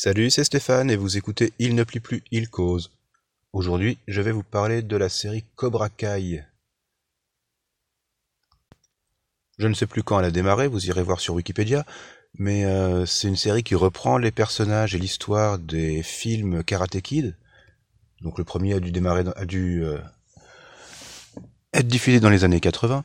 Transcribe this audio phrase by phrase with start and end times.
[0.00, 2.92] Salut, c'est Stéphane et vous écoutez Il ne plie plus, il cause.
[3.52, 6.44] Aujourd'hui, je vais vous parler de la série Cobra Kai.
[9.58, 11.84] Je ne sais plus quand elle a démarré, vous irez voir sur Wikipédia,
[12.34, 17.36] mais euh, c'est une série qui reprend les personnages et l'histoire des films Karate Kid.
[18.20, 19.98] Donc le premier a dû démarrer, a dû euh,
[21.74, 23.02] être diffusé dans les années 80,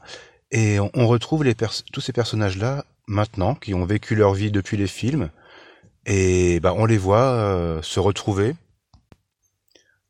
[0.51, 1.43] et on, retrouve
[1.91, 5.31] tous ces personnages-là maintenant, qui ont vécu leur vie depuis les films,
[6.05, 8.55] et bah, on les voit euh, se retrouver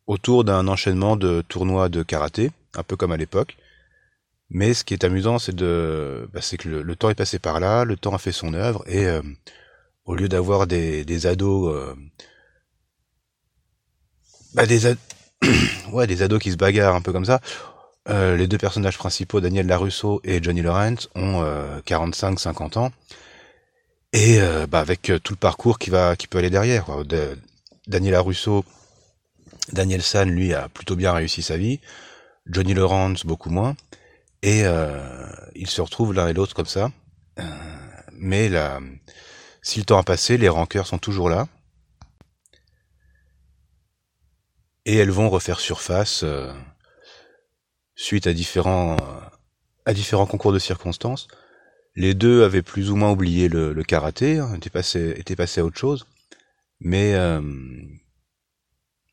[0.08, 3.58] autour d'un enchaînement de tournois de karaté, un peu comme à l'époque.
[4.50, 7.60] Mais ce qui est amusant, c'est de, bah, c'est que le, temps est passé par
[7.60, 9.22] là, le temps a fait son œuvre, et euh,
[10.06, 11.96] au lieu d'avoir des, ados, euh,
[14.54, 14.94] bah, des,
[15.92, 17.40] ouais, des ados qui se bagarrent un peu comme ça,
[18.08, 21.42] les deux personnages principaux, Daniel Larusso et Johnny Lawrence, ont
[21.86, 22.92] 45-50 ans,
[24.14, 27.04] et euh, bah, avec euh, tout le parcours qui va qui peut aller derrière.
[27.04, 27.38] De,
[27.88, 28.64] Daniela Russo,
[29.74, 31.82] Daniel San, lui, a plutôt bien réussi sa vie.
[32.46, 33.76] Johnny Lawrence, beaucoup moins.
[34.44, 36.92] Et euh, ils se retrouvent l'un et l'autre comme ça.
[37.40, 37.44] Euh,
[38.14, 38.80] mais là,
[39.62, 41.48] si le temps a passé, les rancœurs sont toujours là.
[44.86, 46.26] Et elles vont refaire surface
[47.96, 48.98] suite à différents,
[49.86, 51.28] à différents concours de circonstances.
[51.96, 54.70] Les deux avaient plus ou moins oublié le, karaté, hein, étaient
[55.36, 56.06] passés, à autre chose.
[56.80, 57.42] Mais, euh,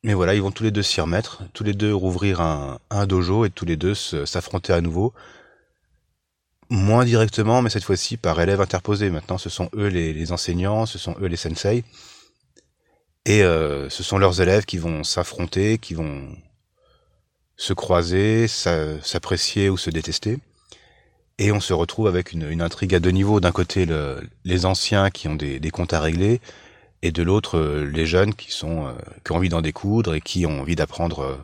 [0.03, 3.45] mais voilà, ils vont tous les deux s'y remettre, tous les deux rouvrir un, dojo
[3.45, 5.13] et tous les deux s'affronter à nouveau.
[6.71, 9.11] Moins directement, mais cette fois-ci par élèves interposés.
[9.11, 11.85] Maintenant, ce sont eux les, enseignants, ce sont eux les sensei.
[13.27, 16.35] Et euh, ce sont leurs élèves qui vont s'affronter, qui vont
[17.57, 20.39] se croiser, s'apprécier ou se détester.
[21.41, 23.41] Et on se retrouve avec une, intrigue à deux niveaux.
[23.41, 26.39] D'un côté, le, les anciens qui ont des, comptes à régler,
[27.01, 28.93] et de l'autre, euh, les jeunes qui sont euh,
[29.25, 31.37] qui ont envie d'en découdre et qui ont envie d'apprendre euh,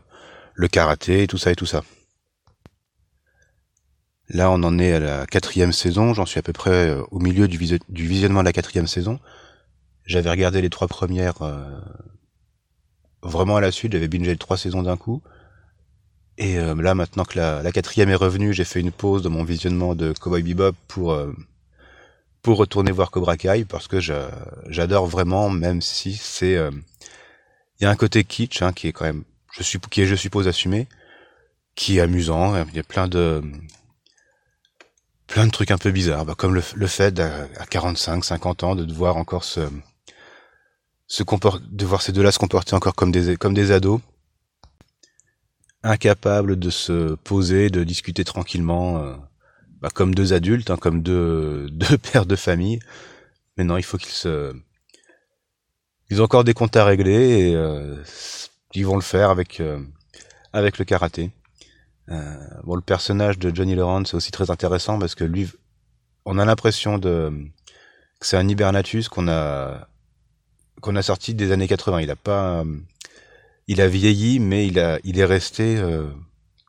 [0.55, 1.83] le karaté, tout ça et tout ça.
[4.29, 6.13] Là, on en est à la quatrième saison.
[6.13, 9.18] J'en suis à peu près au milieu du, du visionnement de la quatrième saison.
[10.05, 11.39] J'avais regardé les trois premières
[13.23, 13.92] vraiment à la suite.
[13.92, 15.23] J'avais bingé les trois saisons d'un coup.
[16.39, 19.45] Et euh, là, maintenant que la, quatrième est revenue, j'ai fait une pause de mon
[19.45, 21.33] visionnement de Cowboy Bebop pour euh,
[22.42, 23.98] pour retourner voir Cobra Kai parce que
[24.69, 26.70] j'adore vraiment, même si c'est euh,
[27.80, 30.07] il y a un côté kitsch hein, qui est quand même je suis qui est
[30.07, 30.89] je suppose assumé,
[31.75, 32.55] qui est amusant.
[32.69, 33.42] Il y a plein de
[35.27, 38.77] plein de trucs un peu bizarres, bah, comme le, le fait à, 45, 50 ans
[38.77, 39.69] de devoir encore se
[41.08, 44.01] se comporter, de voir ces deux-là se comporter encore comme des comme des ados
[45.86, 49.14] incapables de se poser, de discuter tranquillement, euh,
[49.80, 52.80] bah, comme deux adultes, hein, comme deux, deux pères de famille.
[53.57, 54.55] Mais non, il faut qu'ils se...
[56.11, 57.96] Ils ont encore des comptes à régler et euh,
[58.75, 59.80] ils vont le faire avec, euh,
[60.52, 61.30] avec le karaté.
[62.08, 65.51] bon, le personnage de Johnny Lawrence c'est aussi très intéressant parce que lui,
[66.25, 67.33] on a l'impression de
[68.20, 69.89] que c'est un hibernatus qu'on a
[70.80, 72.02] qu'on a sorti des années 80.
[72.02, 72.64] Il a pas
[73.66, 76.08] il a vieilli, mais il a, il est resté euh,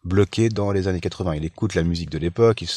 [0.03, 1.35] bloqué dans les années 80.
[1.35, 2.69] Il écoute la musique de l'époque, il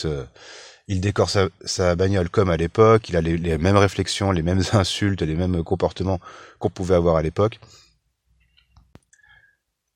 [0.88, 4.42] il décore sa, sa bagnole comme à l'époque, il a les, les, mêmes réflexions, les
[4.42, 6.20] mêmes insultes, les mêmes comportements
[6.58, 7.60] qu'on pouvait avoir à l'époque.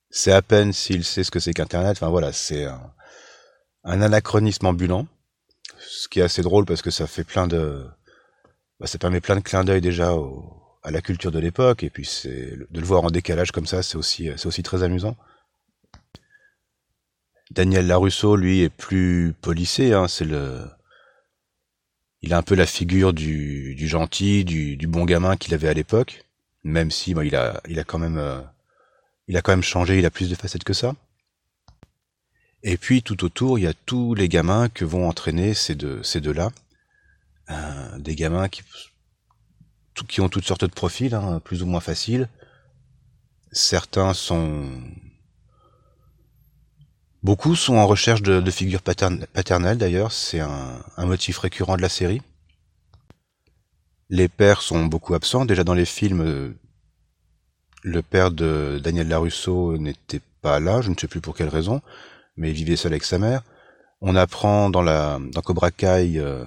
[0.08, 1.96] C'est à peine s'il sait ce que c'est qu'Internet.
[1.96, 2.92] Enfin voilà, c'est un,
[3.82, 5.08] un, anachronisme ambulant,
[5.80, 7.84] ce qui est assez drôle parce que ça fait plein de,
[8.78, 11.90] bah, ça permet plein de clins d'œil déjà au, à la culture de l'époque, et
[11.90, 15.16] puis c'est de le voir en décalage comme ça, c'est aussi, c'est aussi très amusant.
[17.50, 20.64] Daniel Larusso, lui, est plus policé, hein, c'est le,
[22.24, 25.74] il a un peu la figure du, du gentil, du, bon gamin qu'il avait à
[25.74, 26.24] l'époque,
[26.64, 28.40] même si il a, il a quand même, euh,
[29.28, 30.94] il a quand même changé, il a plus de facettes que ça.
[32.62, 36.02] Et puis tout autour, il y a tous les gamins que vont entraîner ces deux,
[36.02, 36.50] ces deux-là,
[37.50, 38.62] euh, des gamins qui
[40.02, 42.28] qui ont toutes sortes de profils, hein, plus ou moins faciles.
[43.52, 44.64] Certains sont...
[47.22, 52.20] Beaucoup sont en recherche de, figures paternelles d'ailleurs, c'est un, motif récurrent de la série.
[54.10, 56.54] Les pères sont beaucoup absents, déjà dans les films,
[57.82, 61.80] le père de Daniel Larusso n'était pas là, je ne sais plus pour quelle raison,
[62.36, 63.42] mais il vivait seul avec sa mère.
[64.02, 66.44] On apprend dans la dans Cobra Kai euh,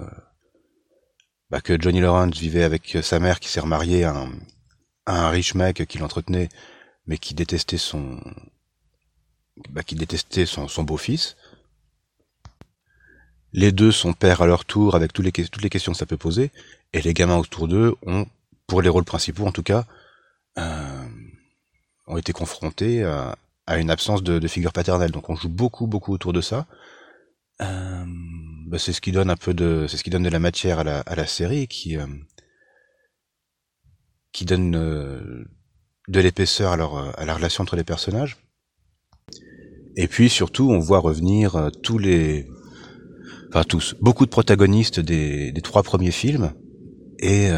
[1.50, 4.26] bah, que Johnny Lawrence vivait avec sa mère qui s'est remariée à
[5.06, 6.48] un, riche mec qui l'entretenait,
[7.06, 8.20] mais qui détestait son,
[9.70, 11.36] bah, qui détestait son, beau-fils.
[13.52, 16.50] Les deux sont pères à leur tour avec toutes les, questions que ça peut poser,
[16.92, 18.26] et les gamins autour d'eux ont,
[18.66, 19.86] pour les rôles principaux en tout cas,
[22.06, 23.36] ont été confrontés à,
[23.78, 25.12] une absence de, de, figure paternelle.
[25.12, 26.66] Donc on joue beaucoup, beaucoup autour de ça.
[27.60, 28.04] Euh,
[28.68, 30.78] bah, c'est ce qui donne un peu de, c'est ce qui donne de la matière
[30.80, 32.06] à la, à la série, qui euh,
[34.32, 35.44] qui donne euh,
[36.08, 38.36] de l'épaisseur à, à la relation entre les personnages.
[39.96, 42.46] Et puis surtout, on voit revenir tous les,
[43.48, 46.52] enfin tous, beaucoup de protagonistes des, des trois premiers films.
[47.20, 47.50] Et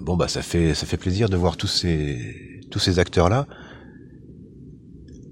[0.00, 3.46] bon bah ça fait ça fait plaisir de voir tous ces tous ces acteurs là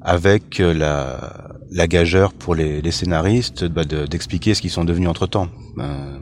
[0.02, 5.26] avec la la gageure pour les, les scénaristes bah d'expliquer ce qu'ils sont devenus entre
[5.26, 5.48] temps.
[5.78, 6.18] Euh,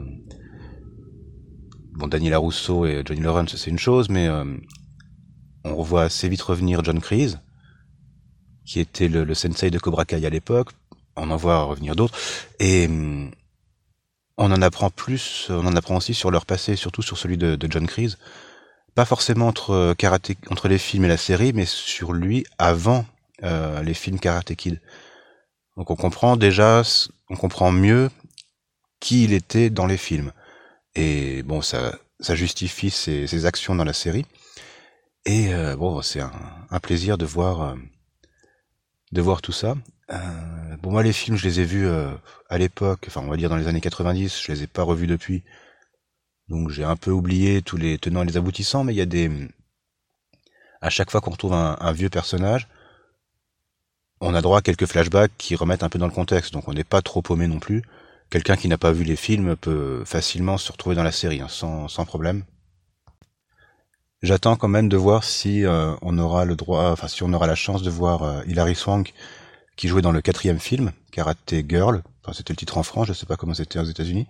[1.93, 4.45] bon, Daniela Rousseau et Johnny Lawrence, c'est une chose, mais euh,
[5.63, 7.39] on revoit assez vite revenir John Kreese,
[8.65, 10.69] qui était le, le sensei de Cobra Kai à l'époque.
[11.15, 12.17] On en voit revenir d'autres.
[12.59, 13.31] Et mm,
[14.37, 17.55] on en apprend plus, on en apprend aussi sur leur passé, surtout sur celui de,
[17.55, 18.17] de John Kreese.
[18.93, 23.05] Pas forcément entre, karaté, entre les films et la série, mais sur lui avant
[23.43, 24.81] euh, les films Karate Kid.
[25.77, 26.83] Donc on comprend déjà,
[27.29, 28.09] on comprend mieux
[28.99, 30.31] qui il était dans les films.
[30.95, 34.25] Et bon, ça, ça justifie ses, ses actions dans la série.
[35.25, 36.31] Et euh, bon, c'est un,
[36.69, 37.75] un, plaisir de voir, euh,
[39.11, 39.75] de voir tout ça.
[40.11, 42.11] Euh, bon, moi, les films, je les ai vus euh,
[42.49, 44.41] à l'époque, enfin, on va dire dans les années 90.
[44.41, 45.43] Je les ai pas revus depuis.
[46.47, 49.05] Donc, j'ai un peu oublié tous les tenants et les aboutissants, mais il y a
[49.05, 49.29] des,
[50.81, 52.67] à chaque fois qu'on retrouve un, un vieux personnage,
[54.21, 56.73] on a droit à quelques flashbacks qui remettent un peu dans le contexte, donc on
[56.73, 57.83] n'est pas trop paumé non plus.
[58.29, 61.47] Quelqu'un qui n'a pas vu les films peut facilement se retrouver dans la série, hein,
[61.49, 62.43] sans, sans problème.
[64.21, 67.47] J'attends quand même de voir si euh, on aura le droit, enfin si on aura
[67.47, 69.13] la chance de voir euh, Hilary Swank
[69.77, 72.03] qui jouait dans le quatrième film, Karate Girl.
[72.21, 74.27] Enfin, c'était le titre en France, je sais pas comment c'était aux États-Unis.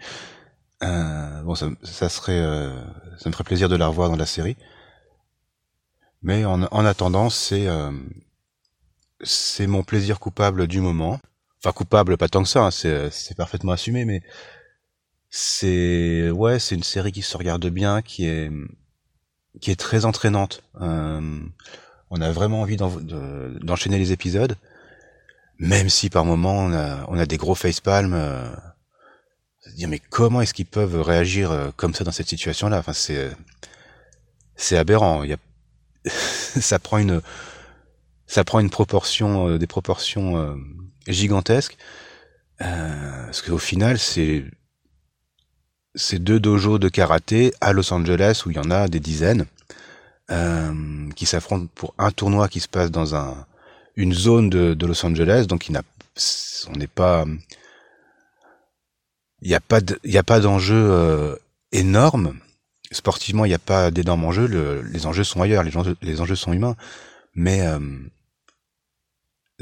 [0.83, 2.79] Euh, bon, ça, serait, euh,
[3.17, 4.55] ça me ferait plaisir de la revoir dans la série.
[6.21, 7.67] Mais en, en attendant, c'est
[9.21, 11.19] c'est mon plaisir coupable du moment.
[11.61, 14.21] Enfin coupable, pas tant que ça, hein, c'est parfaitement assumé, mais
[15.29, 18.51] c'est ouais, c'est une série qui se regarde bien, qui est
[19.61, 20.63] qui est très entraînante.
[20.81, 21.39] Euh,
[22.09, 24.55] on a vraiment envie d'enchaîner les épisodes,
[25.59, 28.13] même si par moment on a, on a des gros facepalms.
[28.13, 28.49] Euh,
[29.75, 32.79] dire mais comment est-ce qu'ils peuvent réagir euh, comme ça dans cette situation-là?
[32.79, 33.31] Enfin c'est
[34.55, 35.23] c'est aberrant.
[35.23, 35.37] Il y a
[36.09, 37.21] ça prend une
[38.29, 40.55] ça prend une proportion, euh, des proportions euh,
[41.07, 41.77] gigantesques.
[42.61, 44.45] Euh, parce qu'au final, c'est
[45.95, 49.45] c'est deux dojos de karaté à Los Angeles où il y en a des dizaines
[50.29, 53.45] euh, qui s'affrontent pour un tournoi qui se passe dans un
[53.95, 55.45] une zone de, de Los Angeles.
[55.47, 55.81] Donc il n'a,
[56.67, 57.25] on n'est pas,
[59.41, 61.35] il n'y a pas il y a pas d'enjeu euh,
[61.71, 62.39] énorme.
[62.91, 64.47] Sportivement, il n'y a pas d'énormes enjeux.
[64.47, 65.63] Le, les enjeux sont ailleurs.
[65.63, 66.75] Les enjeux, les enjeux sont humains.
[67.35, 67.79] Mais euh,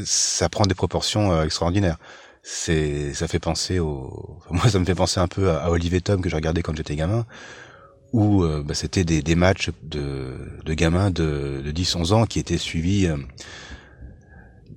[0.03, 1.97] ça prend des proportions euh, extraordinaires.
[2.43, 6.01] C'est, ça fait penser au, moi ça me fait penser un peu à, à Olivier
[6.01, 7.25] Tom que j'ai regardé quand j'étais gamin,
[8.13, 12.39] où euh, bah, c'était des, des, matchs de, de gamins de, de 10-11 ans qui
[12.39, 13.17] étaient suivis euh,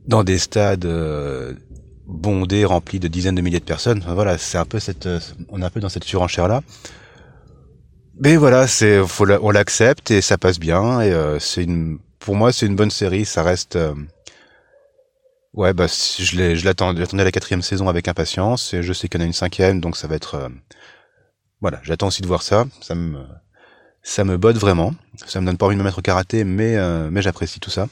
[0.06, 0.88] dans des stades
[2.06, 3.98] bondés, remplis de dizaines de milliers de personnes.
[4.02, 5.08] Enfin, voilà, c'est un peu cette,
[5.48, 6.62] on est un peu dans cette surenchère là.
[8.18, 12.52] Mais voilà, c'est, faut on l'accepte et ça passe bien et c'est une, pour moi
[12.52, 13.24] c'est une bonne série.
[13.24, 13.78] Ça reste
[15.52, 19.22] Ouais, bah je l'attends, j'attendais la quatrième saison avec impatience et je sais qu'il y
[19.22, 20.48] en a une cinquième, donc ça va être euh,
[21.60, 22.64] voilà, j'attends aussi de voir ça.
[22.80, 23.18] Ça me
[24.02, 24.94] ça me botte vraiment.
[25.26, 27.70] Ça me donne pas envie de me mettre au karaté, mais euh, mais j'apprécie tout
[27.70, 27.88] ça.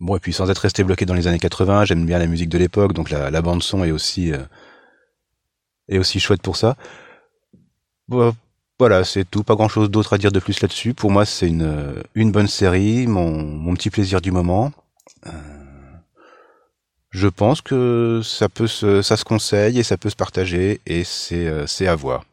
[0.00, 2.48] Bon et puis sans être resté bloqué dans les années 80, j'aime bien la musique
[2.50, 4.42] de l'époque, donc la, la bande son est aussi euh,
[5.88, 6.76] est aussi chouette pour ça.
[8.08, 8.34] Bon,
[8.82, 9.44] voilà, c'est tout.
[9.44, 10.92] Pas grand chose d'autre à dire de plus là-dessus.
[10.92, 14.72] Pour moi, c'est une, bonne série, mon, petit plaisir du moment.
[15.28, 15.30] Euh,
[17.10, 21.04] je pense que ça peut se, ça se conseille et ça peut se partager et
[21.04, 22.24] c'est, euh, à voir.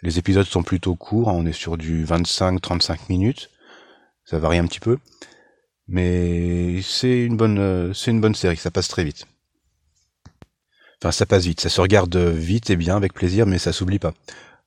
[0.00, 1.28] Les épisodes sont plutôt courts.
[1.28, 1.34] Hein.
[1.36, 3.50] on est sur du 25-35 minutes.
[4.24, 4.96] Ça varie un petit peu.
[5.88, 8.56] Mais c'est une bonne, c'est une bonne série.
[8.56, 9.26] Ça passe très vite.
[11.02, 11.60] Enfin, ça passe vite.
[11.60, 14.14] Ça se regarde vite et bien, avec plaisir, mais ça s'oublie pas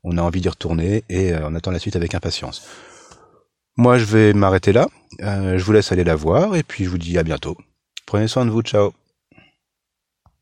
[0.06, 2.66] on a envie d'y retourner et euh, on attend la suite avec impatience.
[3.76, 4.88] Moi, je vais m'arrêter là.
[5.22, 7.58] Euh, je vous laisse aller la voir et puis je vous dis à bientôt.
[8.06, 8.94] Prenez soin de vous, ciao.